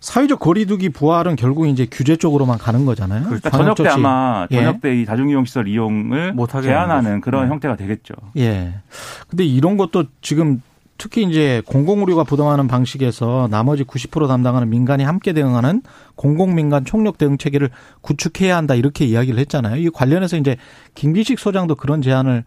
사회적 0.01 0.39
거리두기 0.39 0.91
부활은 0.91 1.35
결국 1.37 1.67
이제 1.67 1.87
규제 1.91 2.17
쪽으로만 2.17 2.59
가는 2.59 2.85
거잖아요. 2.85 3.25
그러니까 3.25 3.51
저녁 3.51 3.77
때. 3.77 3.89
아마 3.89 4.47
예. 4.51 4.57
저녁 4.57 4.81
때이 4.81 5.05
다중이용 5.05 5.47
시설 5.47 5.67
이용을 5.67 6.35
못하게 6.35 6.69
제한하는 6.69 7.07
하는 7.07 7.21
그런 7.21 7.43
거죠. 7.43 7.53
형태가 7.53 7.77
되겠죠. 7.77 8.15
예. 8.37 8.75
근데 9.29 9.45
이런 9.45 9.77
것도 9.77 10.05
지금 10.21 10.61
특히 10.99 11.25
이제 11.25 11.63
공공의료가 11.67 12.25
부담하는 12.25 12.69
방식에서 12.69 13.49
나머지 13.51 13.83
90% 13.83 14.29
담당하는 14.29 14.69
민간이 14.71 15.05
함께 15.05 15.33
대응하는 15.33 15.83
공공민간 16.15 16.85
총력 16.85 17.19
대응 17.19 17.37
체계를 17.37 17.71
구축해야 18.03 18.57
한다 18.57 18.75
이렇게 18.75 19.05
이야기를 19.05 19.39
했잖아요. 19.41 19.77
이 19.77 19.91
관련해서 19.91 20.37
이제 20.37 20.57
김기식 20.95 21.39
소장도 21.39 21.75
그런 21.77 22.03
제안을 22.03 22.45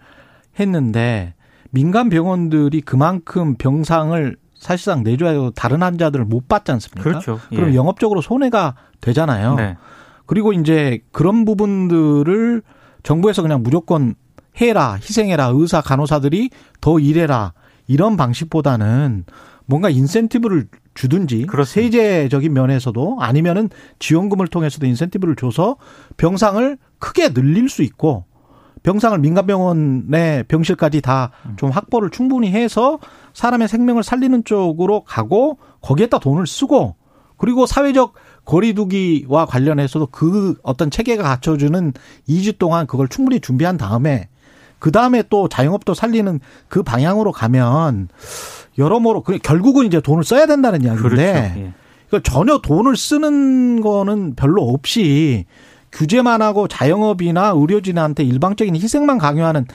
했는데 0.60 1.34
민간 1.72 2.10
병원들이 2.10 2.82
그만큼 2.82 3.56
병상을 3.56 4.38
사실상 4.60 5.04
내줘야 5.04 5.52
다른 5.56 5.82
환자들을 5.84 6.26
못 6.26 6.48
받지 6.48 6.72
않습니까? 6.72 7.04
그렇죠. 7.04 7.40
그럼 7.50 7.72
예. 7.72 7.76
영업적으로 7.76 8.22
손해가 8.22 8.76
되잖아요. 9.02 9.56
네. 9.56 9.78
그리고 10.26 10.54
이제 10.54 11.00
그런 11.12 11.46
부분들을 11.46 12.62
정부에서 13.04 13.42
그냥 13.42 13.64
무조건 13.64 14.16
해라, 14.60 14.94
희생해라, 14.96 15.52
의사, 15.54 15.82
간호사들이 15.82 16.50
더 16.82 17.00
일해라, 17.00 17.54
이런 17.88 18.18
방식보다는 18.18 19.26
뭔가 19.66 19.90
인센티브를 19.90 20.68
주든지 20.96 21.46
그렇습니다. 21.46 21.98
세제적인 21.98 22.52
면에서도 22.54 23.18
아니면은 23.20 23.70
지원금을 24.00 24.48
통해서도 24.48 24.86
인센티브를 24.88 25.36
줘서 25.36 25.76
병상을 26.18 26.78
크게 27.00 27.34
늘릴 27.34 27.70
수 27.70 27.84
있고 27.84 28.26
병상을 28.84 29.18
민간병원의 29.20 30.46
병실까지 30.46 31.02
다 31.02 31.32
좀 31.58 31.70
확보를 31.70 32.10
충분히 32.10 32.52
해서 32.52 33.00
사람의 33.38 33.68
생명을 33.68 34.02
살리는 34.02 34.46
쪽으로 34.46 35.04
가고 35.04 35.60
거기에다 35.82 36.18
돈을 36.18 36.48
쓰고 36.48 36.96
그리고 37.38 37.68
사회적 37.68 38.14
거리두기와 38.46 39.46
관련해서도 39.46 40.08
그 40.08 40.56
어떤 40.64 40.90
체계가 40.90 41.22
갖춰주는 41.22 41.94
2주 42.28 42.58
동안 42.58 42.88
그걸 42.88 43.08
충분히 43.08 43.40
준비한 43.40 43.78
다음에 43.78 44.28
그 44.80 44.92
다음에 44.92 45.22
또 45.30 45.48
자영업도 45.48 45.94
살리는 45.94 46.40
그 46.68 46.82
방향으로 46.82 47.32
가면 47.32 48.08
여러모로 48.80 49.22
그 49.22 49.38
결국은 49.38 49.86
이제 49.86 50.02
돈을 50.02 50.24
써야 50.24 50.48
된다는 50.48 50.82
이야기인데 50.84 51.08
그렇죠. 51.08 51.60
예. 51.60 51.74
그러니까 52.08 52.32
전혀 52.32 52.58
돈을 52.58 52.98
쓰는 52.98 53.82
거는 53.82 54.34
별로 54.34 54.64
없이 54.64 55.46
규제만 55.92 56.42
하고 56.42 56.68
자영업이나 56.68 57.54
의료진한테 57.56 58.24
일방적인 58.24 58.76
희생만 58.76 59.20
강요하는 59.20 59.68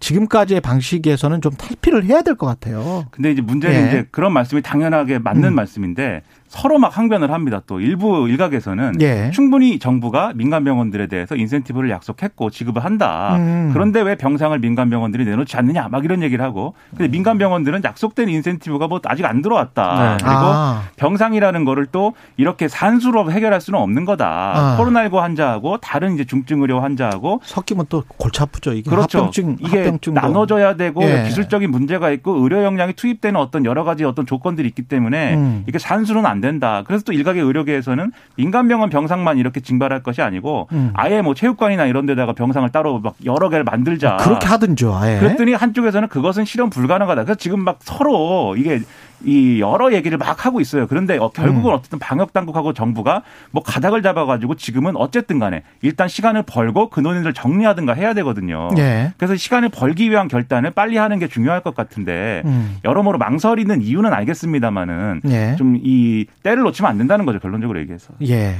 지금까지의 0.00 0.60
방식에서는 0.60 1.40
좀 1.40 1.52
탈피를 1.52 2.04
해야 2.04 2.22
될 2.22 2.36
것 2.36 2.46
같아요. 2.46 3.06
근데 3.10 3.32
이제 3.32 3.42
문제는 3.42 3.82
예. 3.82 3.88
이제 3.88 4.06
그런 4.10 4.32
말씀이 4.32 4.62
당연하게 4.62 5.18
맞는 5.18 5.48
음. 5.48 5.54
말씀인데 5.54 6.22
서로 6.48 6.78
막 6.78 6.96
항변을 6.96 7.30
합니다. 7.30 7.60
또 7.66 7.80
일부 7.80 8.28
일각에서는 8.28 9.00
예. 9.00 9.30
충분히 9.32 9.78
정부가 9.78 10.32
민간 10.34 10.64
병원들에 10.64 11.06
대해서 11.06 11.36
인센티브를 11.36 11.90
약속했고 11.90 12.50
지급을 12.50 12.84
한다. 12.84 13.36
음. 13.36 13.70
그런데 13.72 14.00
왜 14.00 14.16
병상을 14.16 14.58
민간 14.58 14.90
병원들이 14.90 15.24
내놓지 15.24 15.56
않느냐 15.56 15.88
막 15.88 16.04
이런 16.04 16.22
얘기를 16.22 16.44
하고 16.44 16.74
근데 16.90 17.08
민간 17.08 17.38
병원들은 17.38 17.82
약속된 17.84 18.28
인센티브가 18.28 18.88
뭐 18.88 19.00
아직 19.04 19.24
안 19.26 19.42
들어왔다. 19.42 19.98
네. 19.98 20.16
그리고 20.24 20.40
아. 20.40 20.82
병상이라는 20.96 21.64
거를 21.64 21.86
또 21.92 22.14
이렇게 22.36 22.66
산수로 22.68 23.30
해결할 23.30 23.60
수는 23.60 23.78
없는 23.78 24.04
거다. 24.04 24.26
아. 24.26 24.76
코로나19 24.78 25.16
환자하고 25.16 25.78
다른 25.78 26.14
이제 26.14 26.24
중증 26.24 26.62
의료 26.62 26.80
환자하고 26.80 27.40
섞이면 27.44 27.86
또 27.88 28.02
골치 28.16 28.40
아프죠. 28.42 28.72
이게 28.72 28.88
그렇죠. 28.88 29.18
합병증, 29.18 29.56
이게 29.60 29.78
합병증도. 29.78 30.20
나눠져야 30.20 30.76
되고 30.76 31.02
예. 31.04 31.24
기술적인 31.24 31.70
문제가 31.70 32.10
있고 32.10 32.36
의료 32.42 32.62
역량이 32.64 32.94
투입되는 32.94 33.38
어떤 33.38 33.64
여러 33.64 33.84
가지 33.84 34.04
어떤 34.04 34.24
조건들이 34.26 34.66
있기 34.68 34.82
때문에 34.82 35.34
음. 35.34 35.64
이게 35.68 35.78
산수로는 35.78 36.28
안 36.28 36.37
된다. 36.40 36.82
그래서 36.86 37.04
또 37.04 37.12
일각의 37.12 37.42
의료계에서는 37.42 38.12
민간 38.36 38.68
병원 38.68 38.90
병상만 38.90 39.38
이렇게 39.38 39.60
징발할 39.60 40.02
것이 40.02 40.22
아니고 40.22 40.68
음. 40.72 40.90
아예 40.94 41.22
뭐 41.22 41.34
체육관이나 41.34 41.86
이런 41.86 42.06
데다가 42.06 42.32
병상을 42.32 42.68
따로 42.70 43.00
막 43.00 43.14
여러 43.24 43.48
개를 43.48 43.64
만들자. 43.64 44.16
그렇게 44.18 44.46
하든죠. 44.46 44.94
아예. 44.94 45.18
그랬더니 45.18 45.54
한쪽에서는 45.54 46.08
그것은 46.08 46.44
실현 46.44 46.70
불가능하다. 46.70 47.24
그래서 47.24 47.34
지금 47.36 47.60
막 47.64 47.78
서로 47.80 48.56
이게 48.56 48.80
이 49.24 49.60
여러 49.60 49.92
얘기를 49.92 50.16
막 50.18 50.46
하고 50.46 50.60
있어요. 50.60 50.86
그런데 50.86 51.18
어, 51.18 51.30
결국은 51.30 51.70
음. 51.70 51.76
어쨌든 51.76 51.98
방역 51.98 52.32
당국하고 52.32 52.72
정부가 52.72 53.22
뭐 53.50 53.62
가닥을 53.62 54.02
잡아가지고 54.02 54.54
지금은 54.54 54.96
어쨌든 54.96 55.38
간에 55.38 55.62
일단 55.82 56.08
시간을 56.08 56.44
벌고 56.44 56.90
그 56.90 57.00
논의를 57.00 57.34
정리하든가 57.34 57.94
해야 57.94 58.14
되거든요. 58.14 58.68
예. 58.78 59.12
그래서 59.16 59.36
시간을 59.36 59.70
벌기 59.70 60.10
위한 60.10 60.28
결단을 60.28 60.70
빨리 60.70 60.96
하는 60.96 61.18
게 61.18 61.28
중요할 61.28 61.62
것 61.62 61.74
같은데 61.74 62.42
음. 62.44 62.78
여러모로 62.84 63.18
망설이는 63.18 63.82
이유는 63.82 64.12
알겠습니다만은 64.12 65.22
예. 65.26 65.56
좀이 65.58 66.26
때를 66.42 66.62
놓치면 66.62 66.90
안 66.90 66.98
된다는 66.98 67.26
거죠 67.26 67.38
결론적으로 67.38 67.80
얘기해서. 67.80 68.14
예. 68.28 68.56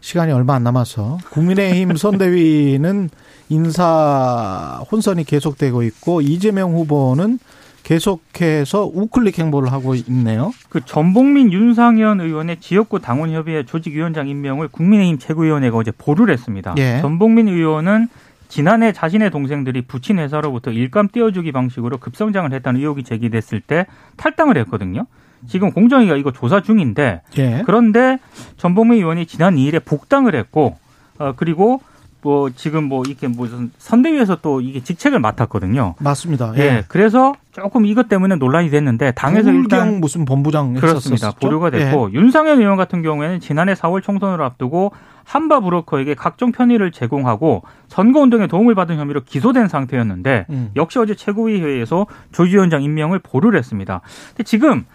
시간이 0.00 0.32
얼마 0.32 0.54
안 0.54 0.62
남아서 0.62 1.18
국민의힘 1.30 1.94
선대위는 1.96 3.10
인사 3.48 4.82
혼선이 4.90 5.24
계속되고 5.24 5.82
있고 5.84 6.20
이재명 6.20 6.74
후보는 6.74 7.38
계속해서 7.82 8.90
우클릭 8.92 9.38
행보를 9.38 9.72
하고 9.72 9.94
있네요. 9.94 10.52
그 10.68 10.84
전복민 10.84 11.52
윤상현 11.52 12.20
의원의 12.20 12.60
지역구 12.60 13.00
당원협의회 13.00 13.64
조직위원장 13.64 14.28
임명을 14.28 14.68
국민의힘 14.68 15.18
최고위원회가 15.18 15.76
어제 15.76 15.90
보류를 15.90 16.32
했습니다. 16.34 16.74
예. 16.78 17.00
전복민 17.00 17.48
의원은 17.48 18.08
지난해 18.48 18.92
자신의 18.92 19.30
동생들이 19.30 19.82
부친 19.82 20.18
회사로부터 20.18 20.70
일감 20.70 21.08
떼어주기 21.08 21.52
방식으로 21.52 21.98
급성장을 21.98 22.52
했다는 22.52 22.80
의혹이 22.80 23.04
제기됐을 23.04 23.60
때 23.60 23.86
탈당을 24.16 24.56
했거든요. 24.58 25.06
지금 25.46 25.70
공정위가 25.70 26.16
이거 26.16 26.32
조사 26.32 26.62
중인데 26.62 27.22
예. 27.38 27.62
그런데 27.64 28.18
전복민 28.56 28.98
의원이 28.98 29.26
지난 29.26 29.54
2일에 29.56 29.84
복당을 29.84 30.34
했고 30.34 30.76
어 31.18 31.32
그리고 31.36 31.80
뭐 32.22 32.50
지금 32.50 32.84
뭐 32.84 33.04
이렇게 33.06 33.28
무슨 33.28 33.70
선대위에서 33.78 34.38
또 34.42 34.60
이게 34.60 34.82
직책을 34.82 35.20
맡았거든요. 35.20 35.94
맞습니다. 36.00 36.52
예. 36.56 36.60
예. 36.60 36.84
그래서 36.88 37.34
조금 37.60 37.86
이것 37.86 38.08
때문에 38.08 38.36
논란이 38.36 38.70
됐는데 38.70 39.12
당에서 39.12 39.50
일단 39.50 40.00
무슨 40.00 40.24
본부장 40.24 40.74
그렇습니다. 40.74 41.28
했었었죠? 41.28 41.38
보류가 41.40 41.70
됐고 41.70 42.10
예. 42.10 42.14
윤상현 42.14 42.60
의원 42.60 42.76
같은 42.76 43.02
경우에는 43.02 43.40
지난해 43.40 43.74
4월 43.74 44.02
총선을 44.02 44.42
앞두고 44.42 44.92
한바 45.24 45.60
브로커에게 45.60 46.14
각종 46.14 46.52
편의를 46.52 46.90
제공하고 46.90 47.62
선거 47.88 48.20
운동에 48.20 48.46
도움을 48.46 48.74
받은 48.74 48.96
혐의로 48.96 49.22
기소된 49.24 49.68
상태였는데 49.68 50.46
음. 50.50 50.70
역시 50.76 50.98
어제 50.98 51.14
최고위 51.14 51.60
회의에서 51.60 52.06
조지위원장 52.32 52.82
임명을 52.82 53.18
보류를 53.18 53.58
했습니다. 53.58 54.00
근데 54.28 54.44
지금 54.44 54.86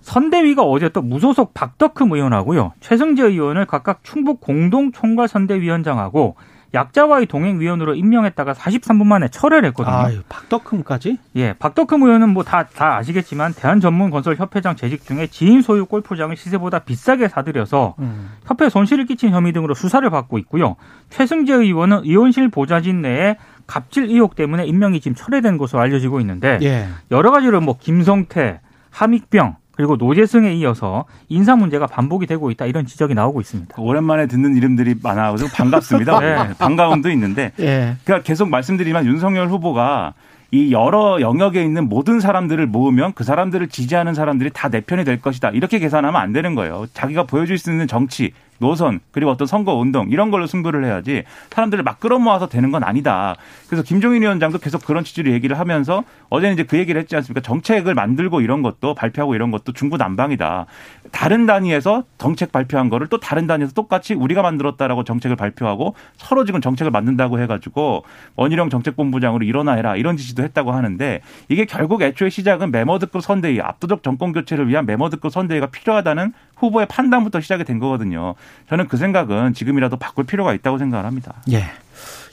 선대위가 0.00 0.62
어제 0.62 0.88
또 0.88 1.02
무소속 1.02 1.54
박덕흠 1.54 2.12
의원하고요. 2.12 2.72
최승재 2.80 3.24
의원을 3.24 3.66
각각 3.66 4.02
충북 4.02 4.40
공동 4.40 4.92
총괄 4.92 5.28
선대위원장하고 5.28 6.36
약자와의 6.74 7.26
동행위원으로 7.26 7.94
임명했다가 7.94 8.54
43분 8.54 9.04
만에 9.06 9.28
철회를 9.28 9.68
했거든요. 9.68 9.94
아유, 9.94 10.20
박덕흠까지? 10.28 11.18
예, 11.36 11.52
박덕흠 11.54 12.02
의원은 12.02 12.30
뭐 12.30 12.42
다 12.44 12.64
다 12.64 12.96
아시겠지만 12.96 13.52
대한전문건설협회장 13.54 14.76
재직 14.76 15.04
중에 15.04 15.26
지인 15.26 15.62
소유 15.62 15.84
골프장을 15.86 16.34
시세보다 16.36 16.80
비싸게 16.80 17.28
사들여서 17.28 17.96
음. 17.98 18.30
협회 18.46 18.68
손실을 18.68 19.06
끼친 19.06 19.30
혐의 19.30 19.52
등으로 19.52 19.74
수사를 19.74 20.08
받고 20.08 20.38
있고요. 20.38 20.76
최승재 21.10 21.52
의원은 21.54 22.02
의원실 22.04 22.48
보좌진 22.48 23.02
내에 23.02 23.36
갑질 23.66 24.04
의혹 24.04 24.34
때문에 24.34 24.64
임명이 24.66 25.00
지금 25.00 25.14
철회된 25.14 25.58
것으로 25.58 25.80
알려지고 25.80 26.20
있는데 26.20 26.58
예. 26.62 26.88
여러 27.10 27.30
가지로 27.30 27.60
뭐 27.60 27.76
김성태, 27.78 28.60
함익병 28.90 29.56
그리고 29.82 29.96
노재승에 29.96 30.54
이어서 30.54 31.06
인사 31.28 31.56
문제가 31.56 31.88
반복이 31.88 32.28
되고 32.28 32.52
있다 32.52 32.66
이런 32.66 32.86
지적이 32.86 33.14
나오고 33.14 33.40
있습니다. 33.40 33.74
오랜만에 33.82 34.28
듣는 34.28 34.56
이름들이 34.56 34.94
많아서 35.02 35.46
반갑습니다. 35.52 36.20
네. 36.22 36.54
반가움도 36.56 37.10
있는데 37.10 37.50
예. 37.58 37.96
그러니까 38.04 38.24
계속 38.24 38.48
말씀드리면 38.48 39.06
윤석열 39.06 39.48
후보가 39.48 40.14
이 40.52 40.70
여러 40.70 41.20
영역에 41.20 41.64
있는 41.64 41.88
모든 41.88 42.20
사람들을 42.20 42.64
모으면 42.68 43.12
그 43.14 43.24
사람들을 43.24 43.66
지지하는 43.70 44.14
사람들이 44.14 44.50
다 44.54 44.68
내 44.68 44.82
편이 44.82 45.02
될 45.02 45.20
것이다. 45.20 45.48
이렇게 45.50 45.80
계산하면 45.80 46.20
안 46.20 46.32
되는 46.32 46.54
거예요. 46.54 46.86
자기가 46.92 47.24
보여줄 47.24 47.58
수 47.58 47.72
있는 47.72 47.88
정치, 47.88 48.32
노선, 48.62 49.00
그리고 49.10 49.32
어떤 49.32 49.48
선거 49.48 49.74
운동 49.74 50.08
이런 50.08 50.30
걸로 50.30 50.46
승부를 50.46 50.84
해야지 50.84 51.24
사람들을 51.50 51.82
막 51.82 51.98
끌어모아서 51.98 52.48
되는 52.48 52.70
건 52.70 52.84
아니다. 52.84 53.34
그래서 53.66 53.82
김종인 53.82 54.22
위원장도 54.22 54.58
계속 54.58 54.84
그런 54.86 55.02
취지로 55.02 55.32
얘기를 55.32 55.58
하면서 55.58 56.04
어제는 56.30 56.54
이제 56.54 56.62
그 56.62 56.78
얘기를 56.78 57.00
했지 57.00 57.16
않습니까? 57.16 57.40
정책을 57.40 57.94
만들고 57.94 58.40
이런 58.40 58.62
것도 58.62 58.94
발표하고 58.94 59.34
이런 59.34 59.50
것도 59.50 59.72
중구난방이다. 59.72 60.66
다른 61.10 61.44
단위에서 61.46 62.04
정책 62.18 62.52
발표한 62.52 62.88
거를 62.88 63.08
또 63.08 63.18
다른 63.18 63.48
단위에서 63.48 63.72
똑같이 63.74 64.14
우리가 64.14 64.42
만들었다라고 64.42 65.02
정책을 65.02 65.36
발표하고 65.36 65.94
서로 66.16 66.44
지금 66.44 66.60
정책을 66.60 66.92
만든다고 66.92 67.40
해가지고 67.40 68.04
원희룡 68.36 68.70
정책본부장으로 68.70 69.44
일어나 69.44 69.72
해라 69.72 69.96
이런 69.96 70.16
지시도 70.16 70.44
했다고 70.44 70.70
하는데 70.70 71.20
이게 71.48 71.64
결국 71.64 72.02
애초에 72.02 72.30
시작은 72.30 72.70
메머드급 72.70 73.22
선대위 73.22 73.60
압도적 73.60 74.04
정권 74.04 74.32
교체를 74.32 74.68
위한 74.68 74.86
메머드급 74.86 75.32
선대위가 75.32 75.66
필요하다는 75.66 76.32
후보의 76.62 76.86
판단부터 76.86 77.40
시작이 77.40 77.64
된 77.64 77.78
거거든요. 77.78 78.34
저는 78.68 78.88
그 78.88 78.96
생각은 78.96 79.54
지금이라도 79.54 79.96
바꿀 79.96 80.24
필요가 80.24 80.54
있다고 80.54 80.78
생각을 80.78 81.04
합니다. 81.04 81.34
예. 81.50 81.64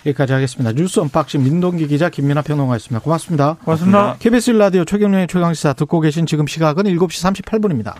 여기까지 0.05 0.33
하겠습니다. 0.33 0.71
뉴스 0.71 0.99
unboxing 0.99 1.43
민동기 1.43 1.87
기자 1.87 2.09
김민아 2.09 2.41
평론가였습니다. 2.41 3.03
고맙습니다. 3.03 3.57
고맙습니다. 3.65 4.15
KBS 4.19 4.51
라디오 4.51 4.85
최경영의 4.85 5.27
최강시사 5.27 5.73
듣고 5.73 5.99
계신 5.99 6.25
지금 6.25 6.47
시각은 6.47 6.85
7시 6.85 7.43
38분입니다. 7.43 7.95